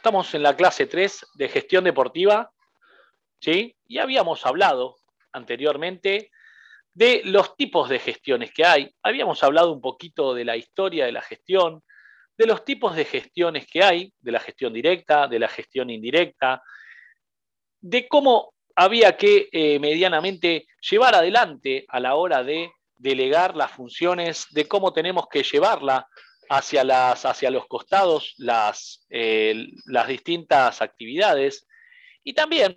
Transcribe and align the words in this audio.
Estamos 0.00 0.32
en 0.34 0.42
la 0.42 0.56
clase 0.56 0.86
3 0.86 1.26
de 1.34 1.48
gestión 1.50 1.84
deportiva, 1.84 2.50
¿sí? 3.38 3.76
Y 3.86 3.98
habíamos 3.98 4.46
hablado 4.46 4.96
anteriormente 5.30 6.30
de 6.94 7.20
los 7.26 7.54
tipos 7.54 7.90
de 7.90 7.98
gestiones 7.98 8.50
que 8.50 8.64
hay. 8.64 8.90
Habíamos 9.02 9.42
hablado 9.42 9.70
un 9.70 9.82
poquito 9.82 10.32
de 10.32 10.46
la 10.46 10.56
historia 10.56 11.04
de 11.04 11.12
la 11.12 11.20
gestión, 11.20 11.84
de 12.38 12.46
los 12.46 12.64
tipos 12.64 12.96
de 12.96 13.04
gestiones 13.04 13.66
que 13.70 13.84
hay, 13.84 14.10
de 14.18 14.32
la 14.32 14.40
gestión 14.40 14.72
directa, 14.72 15.28
de 15.28 15.38
la 15.38 15.48
gestión 15.48 15.90
indirecta, 15.90 16.62
de 17.82 18.08
cómo 18.08 18.54
había 18.76 19.18
que 19.18 19.50
eh, 19.52 19.78
medianamente 19.80 20.66
llevar 20.90 21.14
adelante 21.14 21.84
a 21.88 22.00
la 22.00 22.14
hora 22.14 22.42
de 22.42 22.72
delegar 22.96 23.54
las 23.54 23.70
funciones, 23.70 24.46
de 24.52 24.66
cómo 24.66 24.94
tenemos 24.94 25.28
que 25.28 25.42
llevarla 25.42 26.08
hacia, 26.50 26.82
las, 26.82 27.24
hacia 27.24 27.48
los 27.48 27.68
costados 27.68 28.34
las, 28.36 29.06
eh, 29.08 29.68
las 29.86 30.08
distintas 30.08 30.82
actividades. 30.82 31.66
Y 32.24 32.34
también 32.34 32.74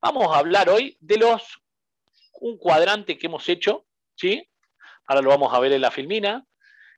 vamos 0.00 0.34
a 0.34 0.38
hablar 0.38 0.70
hoy 0.70 0.96
de 1.00 1.18
los 1.18 1.42
un 2.40 2.56
cuadrante 2.56 3.18
que 3.18 3.26
hemos 3.26 3.48
hecho, 3.48 3.86
¿sí? 4.16 4.50
Ahora 5.06 5.20
lo 5.20 5.28
vamos 5.28 5.52
a 5.52 5.60
ver 5.60 5.72
en 5.72 5.82
la 5.82 5.90
filmina, 5.90 6.46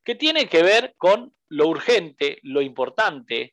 que 0.04 0.14
tiene 0.14 0.48
que 0.48 0.62
ver 0.62 0.94
con 0.96 1.34
lo 1.48 1.66
urgente, 1.66 2.38
lo 2.42 2.62
importante, 2.62 3.52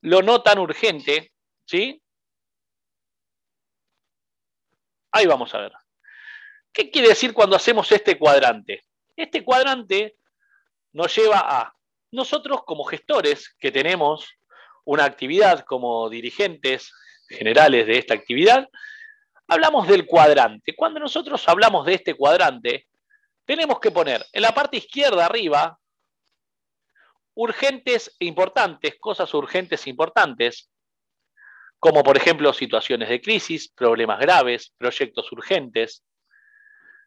lo 0.00 0.22
no 0.22 0.42
tan 0.42 0.58
urgente, 0.58 1.32
¿sí? 1.66 2.02
Ahí 5.12 5.26
vamos 5.26 5.54
a 5.54 5.58
ver. 5.58 5.72
¿Qué 6.72 6.90
quiere 6.90 7.08
decir 7.08 7.34
cuando 7.34 7.54
hacemos 7.54 7.92
este 7.92 8.18
cuadrante? 8.18 8.82
Este 9.14 9.44
cuadrante 9.44 10.16
nos 10.94 11.14
lleva 11.14 11.40
a 11.44 11.74
nosotros 12.12 12.64
como 12.64 12.84
gestores 12.84 13.54
que 13.58 13.70
tenemos 13.70 14.26
una 14.84 15.04
actividad 15.04 15.64
como 15.64 16.08
dirigentes 16.08 16.92
generales 17.28 17.86
de 17.86 17.98
esta 17.98 18.14
actividad, 18.14 18.68
hablamos 19.48 19.88
del 19.88 20.06
cuadrante. 20.06 20.74
Cuando 20.76 21.00
nosotros 21.00 21.46
hablamos 21.48 21.84
de 21.84 21.94
este 21.94 22.14
cuadrante, 22.14 22.86
tenemos 23.44 23.80
que 23.80 23.90
poner 23.90 24.24
en 24.32 24.42
la 24.42 24.54
parte 24.54 24.76
izquierda 24.76 25.26
arriba 25.26 25.78
urgentes 27.34 28.14
e 28.20 28.26
importantes, 28.26 28.94
cosas 29.00 29.34
urgentes 29.34 29.86
e 29.86 29.90
importantes, 29.90 30.70
como 31.80 32.04
por 32.04 32.16
ejemplo 32.16 32.52
situaciones 32.52 33.08
de 33.08 33.20
crisis, 33.20 33.68
problemas 33.68 34.20
graves, 34.20 34.72
proyectos 34.78 35.30
urgentes, 35.32 36.04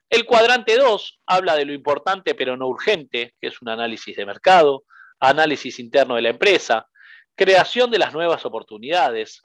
el 0.09 0.25
cuadrante 0.25 0.77
2 0.77 1.19
habla 1.25 1.55
de 1.55 1.65
lo 1.65 1.73
importante 1.73 2.33
pero 2.33 2.55
no 2.55 2.67
urgente, 2.67 3.35
que 3.39 3.47
es 3.47 3.61
un 3.61 3.69
análisis 3.69 4.15
de 4.15 4.25
mercado, 4.25 4.83
análisis 5.19 5.79
interno 5.79 6.15
de 6.15 6.21
la 6.21 6.29
empresa, 6.29 6.87
creación 7.35 7.91
de 7.91 7.99
las 7.99 8.13
nuevas 8.13 8.45
oportunidades, 8.45 9.41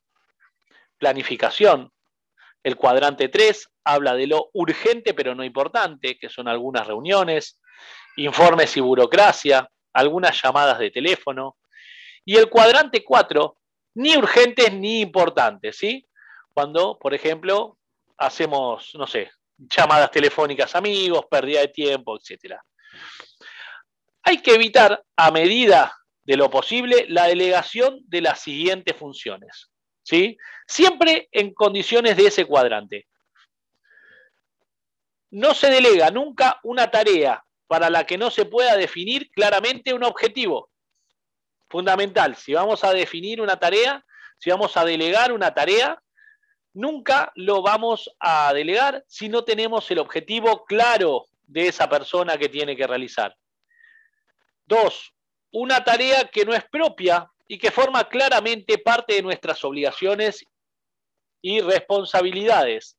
planificación. 0.98 1.90
El 2.62 2.76
cuadrante 2.76 3.28
3 3.28 3.68
habla 3.84 4.14
de 4.14 4.28
lo 4.28 4.50
urgente 4.52 5.14
pero 5.14 5.34
no 5.34 5.42
importante, 5.42 6.16
que 6.18 6.28
son 6.28 6.46
algunas 6.46 6.86
reuniones, 6.86 7.60
informes 8.16 8.76
y 8.76 8.80
burocracia, 8.80 9.68
algunas 9.92 10.40
llamadas 10.40 10.78
de 10.78 10.90
teléfono. 10.90 11.56
Y 12.24 12.36
el 12.36 12.48
cuadrante 12.48 13.04
4, 13.04 13.56
ni 13.94 14.16
urgentes 14.16 14.72
ni 14.72 15.00
importantes, 15.00 15.76
¿sí? 15.76 16.06
Cuando, 16.54 16.98
por 16.98 17.14
ejemplo, 17.14 17.78
hacemos, 18.16 18.92
no 18.94 19.06
sé, 19.06 19.32
llamadas 19.68 20.10
telefónicas 20.10 20.74
amigos, 20.74 21.26
pérdida 21.30 21.60
de 21.60 21.68
tiempo, 21.68 22.16
etc. 22.16 22.56
Hay 24.22 24.38
que 24.38 24.54
evitar, 24.54 25.02
a 25.16 25.30
medida 25.30 25.96
de 26.24 26.36
lo 26.36 26.50
posible, 26.50 27.06
la 27.08 27.26
delegación 27.26 28.00
de 28.06 28.20
las 28.20 28.40
siguientes 28.40 28.96
funciones. 28.96 29.70
¿sí? 30.02 30.36
Siempre 30.66 31.28
en 31.32 31.54
condiciones 31.54 32.16
de 32.16 32.26
ese 32.26 32.44
cuadrante. 32.44 33.06
No 35.30 35.54
se 35.54 35.70
delega 35.70 36.10
nunca 36.10 36.60
una 36.62 36.90
tarea 36.90 37.42
para 37.66 37.88
la 37.88 38.04
que 38.04 38.18
no 38.18 38.30
se 38.30 38.44
pueda 38.44 38.76
definir 38.76 39.30
claramente 39.30 39.94
un 39.94 40.04
objetivo. 40.04 40.70
Fundamental, 41.70 42.36
si 42.36 42.52
vamos 42.52 42.84
a 42.84 42.92
definir 42.92 43.40
una 43.40 43.56
tarea, 43.56 44.04
si 44.38 44.50
vamos 44.50 44.76
a 44.76 44.84
delegar 44.84 45.32
una 45.32 45.54
tarea, 45.54 45.98
nunca 46.74 47.32
lo 47.36 47.62
vamos 47.62 48.10
a 48.18 48.52
delegar 48.52 49.04
si 49.06 49.28
no 49.28 49.44
tenemos 49.44 49.90
el 49.90 49.98
objetivo 49.98 50.64
claro 50.64 51.26
de 51.46 51.68
esa 51.68 51.88
persona 51.88 52.38
que 52.38 52.48
tiene 52.48 52.76
que 52.76 52.86
realizar. 52.86 53.36
Dos, 54.66 55.12
una 55.50 55.84
tarea 55.84 56.28
que 56.28 56.44
no 56.44 56.54
es 56.54 56.64
propia 56.64 57.30
y 57.46 57.58
que 57.58 57.70
forma 57.70 58.08
claramente 58.08 58.78
parte 58.78 59.14
de 59.14 59.22
nuestras 59.22 59.62
obligaciones 59.64 60.44
y 61.42 61.60
responsabilidades. 61.60 62.96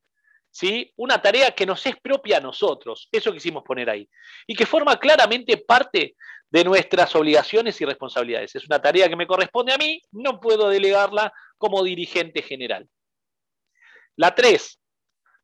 ¿Sí? 0.51 0.93
Una 0.97 1.19
tarea 1.19 1.49
que 1.49 1.65
nos 1.65 1.83
es 1.87 1.95
propia 1.99 2.37
a 2.37 2.41
nosotros, 2.41 3.09
eso 3.11 3.33
quisimos 3.33 3.63
poner 3.63 3.89
ahí, 3.89 4.07
y 4.45 4.53
que 4.53 4.67
forma 4.67 4.99
claramente 4.99 5.57
parte 5.57 6.15
de 6.47 6.63
nuestras 6.63 7.15
obligaciones 7.15 7.81
y 7.81 7.85
responsabilidades. 7.85 8.53
Es 8.53 8.65
una 8.67 8.79
tarea 8.79 9.09
que 9.09 9.15
me 9.15 9.25
corresponde 9.25 9.73
a 9.73 9.79
mí, 9.79 9.99
no 10.11 10.39
puedo 10.39 10.69
delegarla 10.69 11.33
como 11.57 11.83
dirigente 11.83 12.43
general. 12.43 12.87
La 14.15 14.35
tres, 14.35 14.79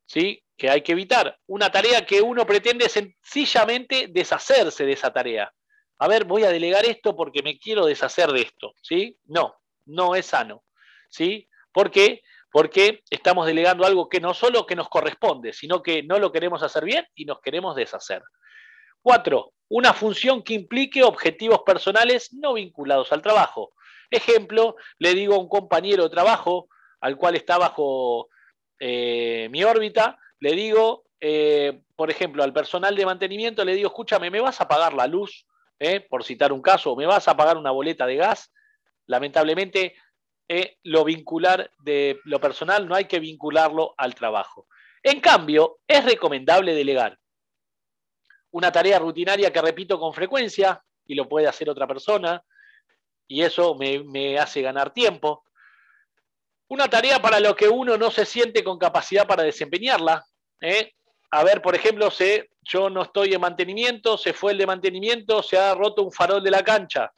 ¿sí? 0.06 0.42
que 0.60 0.68
hay 0.68 0.82
que 0.82 0.92
evitar, 0.92 1.38
una 1.46 1.72
tarea 1.72 2.04
que 2.04 2.20
uno 2.20 2.44
pretende 2.44 2.86
sencillamente 2.90 4.08
deshacerse 4.10 4.84
de 4.84 4.92
esa 4.92 5.10
tarea. 5.10 5.50
A 5.98 6.06
ver, 6.06 6.26
voy 6.26 6.44
a 6.44 6.50
delegar 6.50 6.84
esto 6.84 7.16
porque 7.16 7.42
me 7.42 7.58
quiero 7.58 7.86
deshacer 7.86 8.30
de 8.30 8.42
esto, 8.42 8.74
¿sí? 8.82 9.16
No, 9.24 9.54
no 9.86 10.14
es 10.14 10.26
sano, 10.26 10.64
¿sí? 11.08 11.48
¿Por 11.72 11.90
qué? 11.90 12.20
Porque 12.52 13.02
estamos 13.08 13.46
delegando 13.46 13.86
algo 13.86 14.10
que 14.10 14.20
no 14.20 14.34
solo 14.34 14.66
que 14.66 14.76
nos 14.76 14.90
corresponde, 14.90 15.54
sino 15.54 15.82
que 15.82 16.02
no 16.02 16.18
lo 16.18 16.30
queremos 16.30 16.62
hacer 16.62 16.84
bien 16.84 17.06
y 17.14 17.24
nos 17.24 17.40
queremos 17.40 17.74
deshacer. 17.74 18.22
Cuatro, 19.00 19.54
una 19.70 19.94
función 19.94 20.42
que 20.42 20.52
implique 20.52 21.02
objetivos 21.02 21.62
personales 21.64 22.34
no 22.34 22.52
vinculados 22.52 23.12
al 23.12 23.22
trabajo. 23.22 23.72
Ejemplo, 24.10 24.76
le 24.98 25.14
digo 25.14 25.36
a 25.36 25.38
un 25.38 25.48
compañero 25.48 26.02
de 26.02 26.10
trabajo 26.10 26.68
al 27.00 27.16
cual 27.16 27.36
está 27.36 27.56
bajo 27.56 28.28
eh, 28.80 29.48
mi 29.50 29.62
órbita, 29.62 30.18
le 30.40 30.52
digo, 30.52 31.04
eh, 31.20 31.82
por 31.94 32.10
ejemplo, 32.10 32.42
al 32.42 32.54
personal 32.54 32.96
de 32.96 33.04
mantenimiento, 33.04 33.62
le 33.62 33.74
digo, 33.74 33.88
escúchame, 33.88 34.30
¿me 34.30 34.40
vas 34.40 34.60
a 34.62 34.66
pagar 34.66 34.94
la 34.94 35.06
luz? 35.06 35.46
Eh, 35.78 36.00
por 36.00 36.24
citar 36.24 36.52
un 36.52 36.62
caso, 36.62 36.96
¿me 36.96 37.06
vas 37.06 37.28
a 37.28 37.36
pagar 37.36 37.58
una 37.58 37.70
boleta 37.70 38.06
de 38.06 38.16
gas? 38.16 38.50
Lamentablemente, 39.06 39.94
lo 40.82 41.04
vincular 41.04 41.70
de 41.78 42.18
lo 42.24 42.40
personal 42.40 42.88
no 42.88 42.96
hay 42.96 43.04
que 43.04 43.20
vincularlo 43.20 43.94
al 43.96 44.16
trabajo. 44.16 44.66
En 45.02 45.20
cambio, 45.20 45.78
es 45.86 46.04
recomendable 46.04 46.74
delegar 46.74 47.16
una 48.50 48.72
tarea 48.72 48.98
rutinaria 48.98 49.52
que 49.52 49.62
repito 49.62 50.00
con 50.00 50.12
frecuencia 50.12 50.82
y 51.06 51.14
lo 51.14 51.28
puede 51.28 51.46
hacer 51.46 51.70
otra 51.70 51.86
persona 51.86 52.42
y 53.28 53.42
eso 53.42 53.76
me 53.76 54.38
hace 54.40 54.60
ganar 54.60 54.92
tiempo. 54.92 55.44
Una 56.70 56.88
tarea 56.88 57.20
para 57.20 57.40
lo 57.40 57.56
que 57.56 57.68
uno 57.68 57.96
no 57.96 58.12
se 58.12 58.24
siente 58.24 58.62
con 58.62 58.78
capacidad 58.78 59.26
para 59.26 59.42
desempeñarla. 59.42 60.24
¿eh? 60.60 60.92
A 61.32 61.42
ver, 61.42 61.60
por 61.62 61.74
ejemplo, 61.74 62.12
se, 62.12 62.50
yo 62.62 62.88
no 62.88 63.02
estoy 63.02 63.34
en 63.34 63.40
mantenimiento, 63.40 64.16
se 64.16 64.32
fue 64.32 64.52
el 64.52 64.58
de 64.58 64.68
mantenimiento, 64.68 65.42
se 65.42 65.58
ha 65.58 65.74
roto 65.74 66.04
un 66.04 66.12
farol 66.12 66.44
de 66.44 66.52
la 66.52 66.62
cancha, 66.62 67.12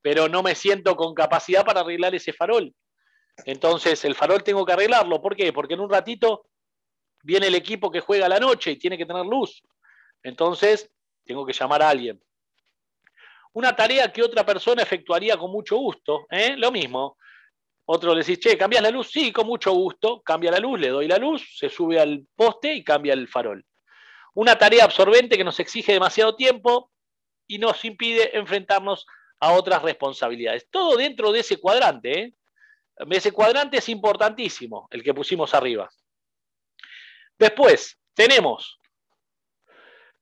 pero 0.00 0.30
no 0.30 0.42
me 0.42 0.54
siento 0.54 0.96
con 0.96 1.12
capacidad 1.12 1.62
para 1.62 1.80
arreglar 1.80 2.14
ese 2.14 2.32
farol. 2.32 2.74
Entonces, 3.44 4.02
el 4.06 4.14
farol 4.14 4.42
tengo 4.42 4.64
que 4.64 4.72
arreglarlo. 4.72 5.20
¿Por 5.20 5.36
qué? 5.36 5.52
Porque 5.52 5.74
en 5.74 5.80
un 5.80 5.90
ratito 5.90 6.46
viene 7.22 7.48
el 7.48 7.54
equipo 7.54 7.90
que 7.90 8.00
juega 8.00 8.30
la 8.30 8.40
noche 8.40 8.70
y 8.70 8.78
tiene 8.78 8.96
que 8.96 9.04
tener 9.04 9.26
luz. 9.26 9.62
Entonces, 10.22 10.90
tengo 11.26 11.44
que 11.44 11.52
llamar 11.52 11.82
a 11.82 11.90
alguien. 11.90 12.18
Una 13.52 13.76
tarea 13.76 14.10
que 14.10 14.22
otra 14.22 14.46
persona 14.46 14.82
efectuaría 14.82 15.36
con 15.36 15.50
mucho 15.50 15.76
gusto, 15.76 16.26
¿eh? 16.30 16.54
lo 16.56 16.72
mismo. 16.72 17.18
Otro 17.84 18.14
le 18.14 18.20
decís, 18.20 18.38
che, 18.38 18.56
¿cambias 18.56 18.82
la 18.82 18.90
luz? 18.90 19.10
Sí, 19.10 19.32
con 19.32 19.46
mucho 19.46 19.72
gusto. 19.72 20.22
Cambia 20.22 20.50
la 20.50 20.58
luz, 20.58 20.78
le 20.78 20.88
doy 20.88 21.08
la 21.08 21.18
luz, 21.18 21.56
se 21.56 21.68
sube 21.68 22.00
al 22.00 22.26
poste 22.36 22.74
y 22.74 22.84
cambia 22.84 23.12
el 23.12 23.28
farol. 23.28 23.64
Una 24.34 24.56
tarea 24.56 24.84
absorbente 24.84 25.36
que 25.36 25.44
nos 25.44 25.58
exige 25.60 25.92
demasiado 25.92 26.36
tiempo 26.36 26.90
y 27.46 27.58
nos 27.58 27.84
impide 27.84 28.36
enfrentarnos 28.36 29.06
a 29.40 29.52
otras 29.52 29.82
responsabilidades. 29.82 30.68
Todo 30.70 30.96
dentro 30.96 31.32
de 31.32 31.40
ese 31.40 31.58
cuadrante. 31.58 32.20
¿eh? 32.20 32.34
Ese 33.10 33.32
cuadrante 33.32 33.78
es 33.78 33.88
importantísimo, 33.88 34.86
el 34.90 35.02
que 35.02 35.12
pusimos 35.12 35.52
arriba. 35.52 35.90
Después, 37.38 37.98
tenemos, 38.14 38.80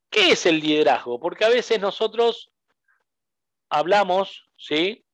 ¿qué 0.09 0.33
es 0.33 0.47
el 0.47 0.59
liderazgo? 0.61 1.21
Porque 1.21 1.45
a 1.45 1.51
veces 1.51 1.79
nosotros 1.79 2.51
hablamos, 3.69 4.49
¿sí? 4.57 5.05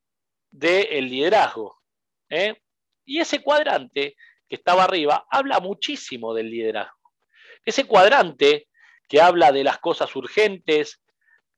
Del 0.50 1.08
liderazgo. 1.08 1.82
¿Eh? 2.28 2.60
Y 3.04 3.20
ese 3.20 3.42
cuadrante 3.42 4.16
que 4.48 4.56
estaba 4.56 4.84
arriba 4.84 5.26
habla 5.30 5.60
muchísimo 5.60 6.34
del 6.34 6.50
liderazgo. 6.50 7.12
Ese 7.64 7.84
cuadrante 7.84 8.68
que 9.08 9.20
habla 9.20 9.52
de 9.52 9.64
las 9.64 9.78
cosas 9.78 10.14
urgentes, 10.16 11.02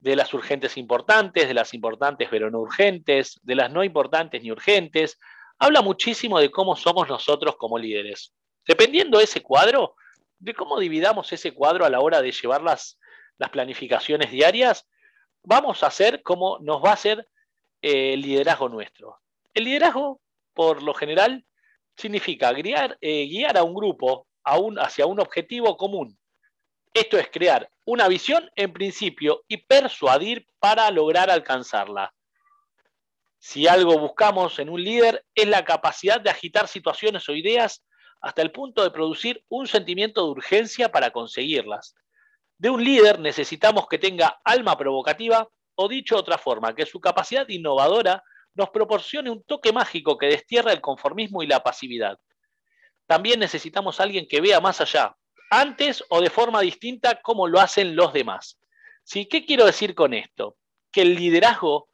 de 0.01 0.17
las 0.17 0.33
urgentes 0.33 0.77
importantes, 0.77 1.49
de 1.49 1.55
las 1.55 1.75
importantes 1.75 2.29
pero 2.31 2.51
no 2.51 2.61
urgentes, 2.61 3.41
de 3.43 3.55
las 3.55 3.71
no 3.71 3.83
importantes 3.83 4.43
ni 4.43 4.51
urgentes. 4.51 5.19
Habla 5.59 5.83
muchísimo 5.83 6.39
de 6.39 6.51
cómo 6.51 6.77
somos 6.77 7.09
nosotros 7.09 7.57
como 7.57 7.79
líderes. 7.79 8.33
Dependiendo 8.67 9.19
de 9.19 9.25
ese 9.25 9.43
cuadro, 9.43 9.97
de 10.39 10.55
cómo 10.55 10.79
dividamos 10.79 11.33
ese 11.33 11.53
cuadro 11.53 11.85
a 11.85 11.91
la 11.91 12.01
hora 12.01 12.23
de 12.23 12.31
llevar 12.31 12.63
las, 12.63 12.99
las 13.39 13.51
planificaciones 13.51 14.31
diarias, 14.31 14.87
vamos 15.43 15.83
a 15.83 15.87
hacer 15.87 16.23
cómo 16.23 16.59
nos 16.61 16.85
va 16.85 16.91
a 16.91 16.95
hacer 16.95 17.27
eh, 17.83 18.13
el 18.15 18.21
liderazgo 18.21 18.69
nuestro. 18.69 19.19
El 19.55 19.65
liderazgo, 19.65 20.21
por 20.59 20.83
lo 20.83 20.93
general, 20.93 21.47
significa 21.97 22.53
guiar, 22.53 22.99
eh, 23.01 23.47
a 23.47 23.63
un 23.63 23.75
grupo 23.75 24.27
hacia 24.43 25.07
un 25.07 25.21
objetivo 25.21 25.77
común. 25.77 26.19
Esto 26.93 27.17
es 27.17 27.31
crear 27.31 27.71
una 27.85 28.09
visión 28.09 28.51
en 28.57 28.73
principio 28.73 29.45
y 29.47 29.59
persuadir 29.59 30.49
para 30.59 30.91
lograr 30.91 31.31
alcanzarla. 31.31 32.13
Si 33.39 33.69
algo 33.69 34.01
buscamos 34.01 34.59
en 34.59 34.69
un 34.69 34.83
líder 34.83 35.25
es 35.33 35.47
la 35.47 35.65
capacidad 35.65 36.21
de 36.21 36.31
agitar 36.31 36.67
situaciones 36.67 37.29
o 37.29 37.37
ideas 37.37 37.85
hasta 38.21 38.43
el 38.43 38.51
punto 38.51 38.83
de 38.83 38.91
producir 38.91 39.45
un 39.49 39.69
sentimiento 39.69 40.25
de 40.25 40.31
urgencia 40.33 40.91
para 40.91 41.13
conseguirlas. 41.13 41.95
De 42.59 42.69
un 42.69 42.83
líder 42.83 43.21
necesitamos 43.21 43.87
que 43.87 43.99
tenga 43.99 44.41
alma 44.43 44.77
provocativa 44.77 45.49
o 45.77 45.87
dicho 45.87 46.17
de 46.17 46.23
otra 46.23 46.37
forma, 46.37 46.75
que 46.75 46.85
su 46.85 46.99
capacidad 46.99 47.49
innovadora 47.49 48.25
nos 48.59 48.71
proporcione 48.71 49.31
un 49.31 49.45
toque 49.45 49.73
mágico 49.73 50.19
que 50.19 50.27
destierra 50.27 50.73
el 50.73 50.81
conformismo 50.81 51.45
y 51.45 51.47
la 51.47 51.63
pasividad. 51.63 52.19
También 53.07 53.39
necesitamos 53.39 54.01
alguien 54.01 54.27
que 54.27 54.41
vea 54.41 54.61
más 54.61 54.81
allá, 54.81 55.17
antes 55.49 56.05
o 56.11 56.21
de 56.21 56.29
forma 56.29 56.61
distinta 56.61 57.23
como 57.23 57.47
lo 57.47 57.61
hacen 57.61 57.95
los 57.95 58.13
demás. 58.13 58.59
¿Sí? 59.05 59.27
¿Qué 59.27 59.47
quiero 59.47 59.65
decir 59.65 59.95
con 59.95 60.13
esto? 60.13 60.57
Que 60.91 61.03
el 61.03 61.15
liderazgo 61.15 61.89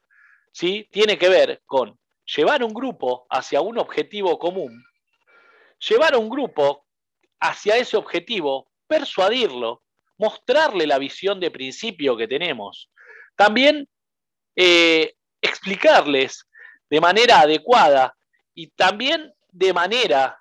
¿sí? 0.51 0.89
tiene 0.91 1.19
que 1.19 1.29
ver 1.29 1.61
con 1.67 1.99
llevar 2.35 2.63
un 2.63 2.73
grupo 2.73 3.27
hacia 3.29 3.61
un 3.61 3.77
objetivo 3.77 4.39
común, 4.39 4.83
llevar 5.87 6.15
a 6.15 6.17
un 6.17 6.29
grupo 6.29 6.87
hacia 7.39 7.77
ese 7.77 7.95
objetivo, 7.95 8.71
persuadirlo, 8.87 9.83
mostrarle 10.17 10.87
la 10.87 10.97
visión 10.97 11.39
de 11.39 11.51
principio 11.51 12.17
que 12.17 12.27
tenemos. 12.27 12.89
También 13.35 13.87
eh, 14.55 15.13
explicarles 15.41 16.47
de 16.89 17.01
manera 17.01 17.41
adecuada 17.41 18.15
y 18.53 18.67
también 18.67 19.33
de 19.51 19.73
manera, 19.73 20.37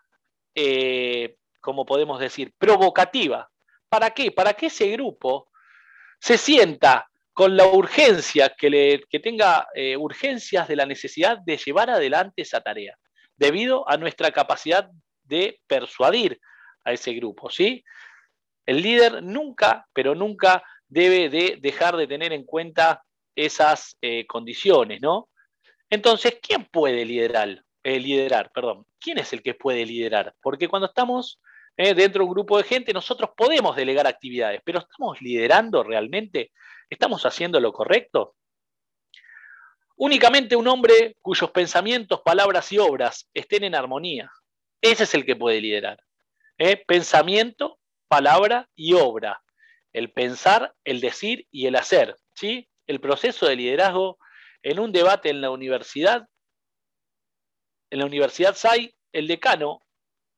eh, 0.55 1.37
como 1.61 1.85
podemos 1.87 2.21
decir, 2.21 2.53
provocativa. 2.59 3.51
¿Para 3.89 4.11
qué? 4.11 4.31
Para 4.31 4.55
que 4.55 4.67
ese 4.67 4.89
grupo 4.89 5.49
se 6.19 6.39
sienta 6.39 7.09
con 7.33 7.57
la 7.57 7.67
urgencia, 7.67 8.55
que, 8.57 8.71
le, 8.71 9.03
que 9.11 9.19
tenga 9.19 9.69
eh, 9.75 9.97
urgencias 9.97 10.69
de 10.69 10.77
la 10.77 10.87
necesidad 10.87 11.39
de 11.39 11.57
llevar 11.57 11.91
adelante 11.91 12.43
esa 12.43 12.61
tarea, 12.61 12.97
debido 13.37 13.89
a 13.89 13.97
nuestra 13.97 14.31
capacidad 14.31 14.89
de 15.25 15.61
persuadir 15.67 16.41
a 16.85 16.93
ese 16.93 17.13
grupo, 17.15 17.51
¿sí? 17.51 17.85
El 18.67 18.83
líder 18.83 19.23
nunca, 19.23 19.87
pero 19.93 20.15
nunca 20.15 20.63
debe 20.89 21.29
de 21.29 21.59
dejar 21.61 21.97
de 21.97 22.07
tener 22.07 22.33
en 22.33 22.45
cuenta 22.45 23.03
esas 23.35 23.97
eh, 24.01 24.27
condiciones, 24.27 25.01
¿no? 25.01 25.29
Entonces, 25.91 26.39
¿quién 26.43 26.65
puede 26.65 27.05
liderar? 27.05 27.65
Eh, 27.83 28.01
liderar, 28.01 28.51
perdón. 28.53 28.87
¿Quién 28.99 29.19
es 29.19 29.33
el 29.33 29.43
que 29.43 29.55
puede 29.55 29.85
liderar? 29.85 30.35
Porque 30.41 30.69
cuando 30.69 30.87
estamos 30.87 31.41
eh, 31.77 31.95
dentro 31.95 32.21
de 32.21 32.29
un 32.29 32.35
grupo 32.35 32.57
de 32.57 32.65
gente, 32.65 32.93
nosotros 32.93 33.31
podemos 33.37 33.77
delegar 33.77 34.07
actividades, 34.07 34.61
pero 34.65 34.79
¿estamos 34.79 35.21
liderando 35.21 35.83
realmente? 35.83 36.53
¿Estamos 36.89 37.27
haciendo 37.27 37.61
lo 37.61 37.73
correcto? 37.73 38.37
Únicamente 39.97 40.57
un 40.57 40.67
hombre 40.67 41.17
cuyos 41.21 41.51
pensamientos, 41.51 42.23
palabras 42.23 42.73
y 42.73 42.79
obras 42.79 43.29
estén 43.35 43.65
en 43.65 43.75
armonía. 43.75 44.31
Ese 44.81 45.05
es 45.05 45.15
el 45.15 45.25
que 45.25 45.37
puede 45.37 45.61
liderar. 45.61 45.99
Pensamiento, 46.87 47.79
palabra 48.09 48.69
y 48.75 48.95
obra. 48.95 49.43
El 49.93 50.11
pensar, 50.11 50.75
el 50.85 51.01
decir 51.01 51.47
y 51.51 51.67
el 51.67 51.77
hacer. 51.77 52.17
¿sí? 52.35 52.69
El 52.87 53.01
proceso 53.01 53.47
de 53.47 53.57
liderazgo 53.57 54.19
en 54.65 54.81
un 54.81 54.93
debate 54.93 55.29
en 55.29 55.43
la 55.43 55.51
universidad, 55.51 56.27
en 57.91 57.99
la 57.99 58.07
Universidad 58.07 58.57
SAI, 58.57 58.93
el 59.13 59.29
decano 59.29 59.83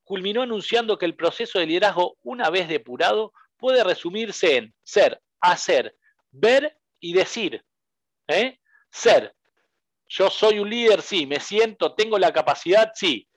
culminó 0.02 0.42
anunciando 0.42 0.98
que 0.98 1.06
el 1.06 1.14
proceso 1.14 1.58
de 1.58 1.66
liderazgo, 1.66 2.18
una 2.22 2.50
vez 2.50 2.68
depurado, 2.68 3.32
puede 3.56 3.82
resumirse 3.84 4.56
en 4.56 4.74
ser, 4.82 5.22
hacer, 5.40 5.96
ver 6.32 6.76
y 6.98 7.12
decir. 7.12 7.64
¿eh? 8.26 8.58
Ser. 8.90 9.32
Yo 10.08 10.28
soy 10.28 10.58
un 10.58 10.70
líder, 10.70 11.02
sí. 11.02 11.24
Me 11.24 11.38
siento, 11.38 11.94
tengo 11.94 12.18
la 12.18 12.32
capacidad, 12.32 12.90
sí. 12.94 13.28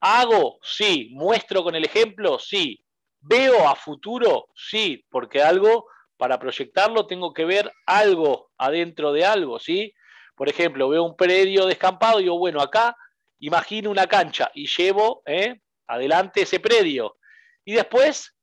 Hago, 0.00 0.58
sí. 0.62 1.08
Muestro 1.12 1.64
con 1.64 1.74
el 1.74 1.86
ejemplo, 1.86 2.38
sí. 2.38 2.84
Veo 3.20 3.66
a 3.66 3.74
futuro, 3.74 4.48
sí, 4.54 5.04
porque 5.08 5.42
algo, 5.42 5.86
para 6.18 6.38
proyectarlo, 6.38 7.06
tengo 7.06 7.32
que 7.32 7.46
ver 7.46 7.72
algo 7.86 8.50
adentro 8.58 9.12
de 9.12 9.24
algo, 9.24 9.58
¿sí? 9.58 9.94
Por 10.38 10.48
ejemplo, 10.48 10.88
veo 10.88 11.02
un 11.02 11.16
predio 11.16 11.66
descampado 11.66 12.20
y 12.20 12.22
digo, 12.22 12.38
bueno, 12.38 12.60
acá 12.60 12.96
imagino 13.40 13.90
una 13.90 14.06
cancha 14.06 14.50
y 14.54 14.68
llevo 14.68 15.22
¿eh? 15.26 15.60
adelante 15.88 16.42
ese 16.42 16.60
predio. 16.60 17.18
Y 17.64 17.72
después, 17.72 18.36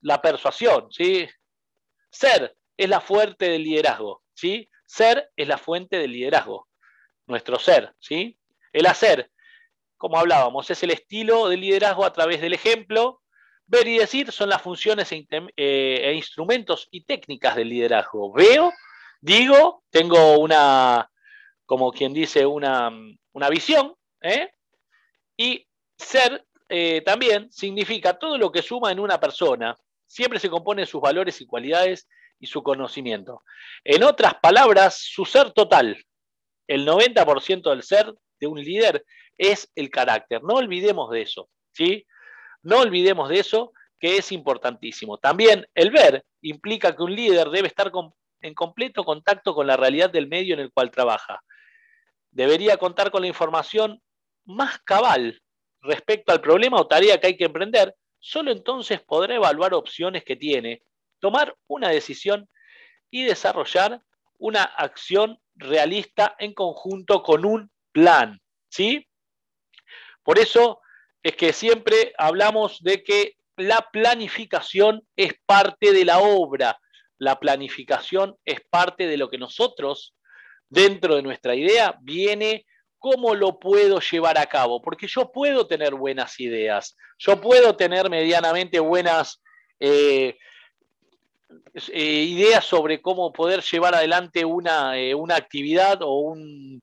la 0.00 0.20
persuasión, 0.20 0.90
¿sí? 0.90 1.28
Ser 2.10 2.56
es 2.76 2.88
la 2.88 3.00
fuente 3.00 3.48
del 3.48 3.62
liderazgo, 3.62 4.24
¿sí? 4.34 4.68
Ser 4.84 5.30
es 5.36 5.46
la 5.46 5.58
fuente 5.58 5.96
del 5.96 6.10
liderazgo, 6.10 6.68
nuestro 7.26 7.56
ser, 7.60 7.94
¿sí? 8.00 8.36
El 8.72 8.86
hacer, 8.86 9.30
como 9.96 10.18
hablábamos, 10.18 10.68
es 10.70 10.82
el 10.82 10.90
estilo 10.90 11.48
de 11.48 11.56
liderazgo 11.56 12.04
a 12.04 12.12
través 12.12 12.40
del 12.40 12.52
ejemplo. 12.52 13.22
Ver 13.66 13.86
y 13.86 13.98
decir 13.98 14.32
son 14.32 14.48
las 14.48 14.60
funciones 14.60 15.12
e, 15.12 15.24
eh, 15.30 16.00
e 16.02 16.14
instrumentos 16.14 16.88
y 16.90 17.04
técnicas 17.04 17.54
del 17.54 17.68
liderazgo. 17.68 18.32
Veo, 18.32 18.72
digo, 19.20 19.84
tengo 19.88 20.38
una, 20.38 21.08
como 21.72 21.90
quien 21.90 22.12
dice, 22.12 22.44
una, 22.44 22.90
visión, 23.48 23.94
¿eh? 24.20 24.50
y 25.38 25.66
ser 25.96 26.44
eh, 26.68 27.00
también 27.00 27.50
significa 27.50 28.18
todo 28.18 28.36
lo 28.36 28.52
que 28.52 28.60
suma 28.60 28.92
en 28.92 29.00
una 29.00 29.18
persona, 29.18 29.74
siempre 30.06 30.38
se 30.38 30.50
compone 30.50 30.82
de 30.82 30.86
sus 30.86 31.00
valores 31.00 31.40
y 31.40 31.46
cualidades 31.46 32.10
y 32.38 32.46
su 32.46 32.62
conocimiento. 32.62 33.42
En 33.84 34.02
otras 34.02 34.34
palabras, 34.34 34.98
su 34.98 35.24
ser 35.24 35.52
total, 35.52 35.96
el 36.66 36.86
90% 36.86 37.70
del 37.70 37.82
ser 37.82 38.12
de 38.38 38.46
un 38.46 38.62
líder 38.62 39.06
es 39.38 39.72
el 39.74 39.88
carácter. 39.88 40.42
No 40.42 40.56
olvidemos 40.56 41.10
de 41.10 41.22
eso, 41.22 41.48
¿sí? 41.72 42.06
No 42.60 42.80
olvidemos 42.80 43.30
de 43.30 43.38
eso, 43.38 43.72
que 43.98 44.18
es 44.18 44.30
importantísimo. 44.30 45.16
También 45.16 45.66
el 45.74 45.90
ver 45.90 46.22
implica 46.42 46.94
que 46.94 47.02
un 47.02 47.16
líder 47.16 47.48
debe 47.48 47.68
estar 47.68 47.90
en 48.42 48.52
completo 48.52 49.04
contacto 49.04 49.54
con 49.54 49.66
la 49.66 49.78
realidad 49.78 50.10
del 50.10 50.28
medio 50.28 50.52
en 50.52 50.60
el 50.60 50.70
cual 50.70 50.90
trabaja 50.90 51.42
debería 52.32 52.76
contar 52.76 53.10
con 53.10 53.22
la 53.22 53.28
información 53.28 54.02
más 54.44 54.80
cabal 54.80 55.40
respecto 55.82 56.32
al 56.32 56.40
problema 56.40 56.80
o 56.80 56.86
tarea 56.86 57.20
que 57.20 57.28
hay 57.28 57.36
que 57.36 57.44
emprender, 57.44 57.94
solo 58.18 58.50
entonces 58.50 59.00
podrá 59.00 59.34
evaluar 59.34 59.74
opciones 59.74 60.24
que 60.24 60.36
tiene, 60.36 60.82
tomar 61.20 61.54
una 61.66 61.88
decisión 61.88 62.48
y 63.10 63.24
desarrollar 63.24 64.00
una 64.38 64.62
acción 64.62 65.38
realista 65.54 66.34
en 66.38 66.54
conjunto 66.54 67.22
con 67.22 67.44
un 67.44 67.70
plan. 67.92 68.40
¿sí? 68.68 69.06
Por 70.22 70.38
eso 70.38 70.80
es 71.22 71.36
que 71.36 71.52
siempre 71.52 72.12
hablamos 72.16 72.82
de 72.82 73.02
que 73.02 73.36
la 73.56 73.88
planificación 73.92 75.06
es 75.14 75.34
parte 75.46 75.92
de 75.92 76.04
la 76.04 76.18
obra, 76.18 76.80
la 77.18 77.38
planificación 77.38 78.36
es 78.44 78.60
parte 78.70 79.06
de 79.06 79.16
lo 79.16 79.28
que 79.28 79.38
nosotros 79.38 80.14
dentro 80.72 81.16
de 81.16 81.22
nuestra 81.22 81.54
idea 81.54 81.98
viene 82.00 82.64
cómo 82.98 83.34
lo 83.34 83.58
puedo 83.58 84.00
llevar 84.00 84.38
a 84.38 84.46
cabo, 84.46 84.80
porque 84.80 85.06
yo 85.06 85.30
puedo 85.30 85.66
tener 85.66 85.94
buenas 85.94 86.40
ideas, 86.40 86.96
yo 87.18 87.40
puedo 87.40 87.76
tener 87.76 88.08
medianamente 88.08 88.80
buenas 88.80 89.42
eh, 89.80 90.38
eh, 91.92 92.02
ideas 92.02 92.64
sobre 92.64 93.02
cómo 93.02 93.32
poder 93.32 93.60
llevar 93.60 93.94
adelante 93.94 94.44
una, 94.46 94.98
eh, 94.98 95.14
actividad 95.30 96.00
o 96.00 96.20
un, 96.20 96.82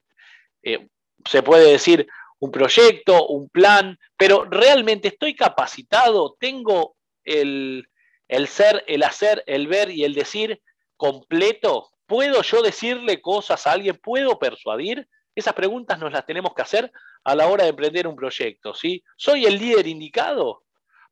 se 1.26 1.42
puede 1.42 1.72
decir, 1.72 2.08
un 2.38 2.52
proyecto, 2.52 3.28
un 3.28 3.50
plan, 3.50 3.98
pero 4.18 4.46
realmente 4.46 5.08
estoy 5.08 5.36
capacitado, 5.36 6.38
tengo 6.40 6.96
el, 7.24 7.88
el 8.28 8.48
ser, 8.48 8.84
el 8.88 9.02
hacer, 9.02 9.44
el 9.48 9.68
ver 9.68 9.90
y 9.90 10.04
el 10.04 10.14
decir 10.14 10.62
completo 10.96 11.90
¿Puedo 12.10 12.42
yo 12.42 12.64
decirle 12.64 13.22
cosas 13.22 13.68
a 13.68 13.74
alguien? 13.74 13.96
¿Puedo 13.96 14.40
persuadir? 14.40 15.08
Esas 15.36 15.54
preguntas 15.54 16.00
nos 16.00 16.12
las 16.12 16.26
tenemos 16.26 16.56
que 16.56 16.64
hacer 16.64 16.92
a 17.24 17.36
la 17.36 17.46
hora 17.46 17.66
de 17.66 17.70
emprender 17.70 18.08
un 18.08 18.16
proyecto. 18.16 18.74
¿sí? 18.74 19.04
¿Soy 19.16 19.46
el 19.46 19.60
líder 19.60 19.86
indicado 19.86 20.64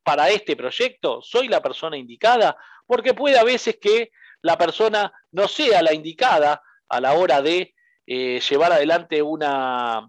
para 0.02 0.32
este 0.32 0.56
proyecto? 0.56 1.22
¿Soy 1.22 1.50
la 1.50 1.62
persona 1.62 1.98
indicada? 1.98 2.58
Porque 2.88 3.14
puede 3.14 3.38
a 3.38 3.44
veces 3.44 3.78
que 3.80 4.10
la 4.42 4.58
persona 4.58 5.14
no 5.32 5.48
sea 5.48 5.84
la 5.84 5.94
indicada 5.94 6.64
a 6.90 7.00
la 7.00 7.14
hora 7.14 7.44
de 7.44 7.76
eh, 8.08 8.42
llevar 8.50 8.72
adelante 8.72 9.22
una, 9.22 10.08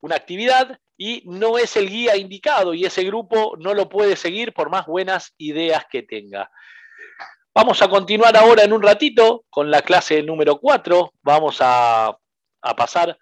una 0.00 0.14
actividad 0.14 0.78
y 0.96 1.24
no 1.26 1.58
es 1.58 1.76
el 1.76 1.90
guía 1.90 2.16
indicado 2.16 2.74
y 2.74 2.84
ese 2.84 3.02
grupo 3.02 3.56
no 3.58 3.74
lo 3.74 3.88
puede 3.88 4.14
seguir 4.14 4.54
por 4.54 4.70
más 4.70 4.86
buenas 4.86 5.34
ideas 5.36 5.84
que 5.90 6.04
tenga. 6.04 6.48
Vamos 7.58 7.82
a 7.82 7.88
continuar 7.88 8.36
ahora 8.36 8.62
en 8.62 8.72
un 8.72 8.80
ratito 8.80 9.44
con 9.50 9.68
la 9.68 9.82
clase 9.82 10.22
número 10.22 10.60
4. 10.60 11.14
Vamos 11.22 11.58
a, 11.58 12.16
pasar 12.76 13.18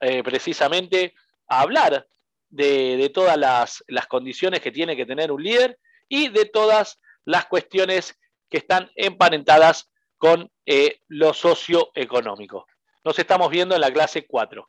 eh, 0.00 0.22
precisamente 0.22 1.12
a 1.46 1.60
hablar 1.60 2.08
de, 2.48 3.10
todas 3.12 3.36
las, 3.36 4.06
condiciones 4.08 4.62
que 4.62 4.72
tiene 4.72 4.96
que 4.96 5.04
tener 5.04 5.30
un 5.30 5.42
líder 5.42 5.78
y 6.08 6.30
de 6.30 6.46
todas 6.46 6.98
las 7.26 7.44
cuestiones 7.44 8.18
que 8.48 8.56
están 8.56 8.90
emparentadas 8.96 9.90
con 10.16 10.50
eh, 10.64 11.02
lo 11.08 11.34
socioeconómico. 11.34 12.66
Nos 13.04 13.18
estamos 13.18 13.50
viendo 13.50 13.74
en 13.74 13.82
la 13.82 13.92
clase 13.92 14.26
4. 14.26 14.66